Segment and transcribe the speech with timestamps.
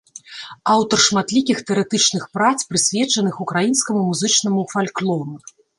[0.75, 5.33] Аўтар шматлікіх тэарэтычных прац, прысвечаных украінскаму музычнаму фальклору.